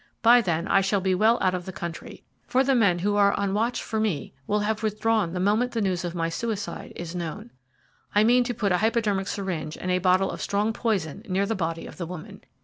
[0.23, 3.33] By then I shall be well out of the country, for the men who are
[3.33, 7.13] on watch for me will have withdrawn the moment the news of my suicide is
[7.13, 7.51] known.
[8.15, 11.53] I mean to put a hypodermic syringe and a bottle of strong poison near the
[11.53, 12.43] body of the woman.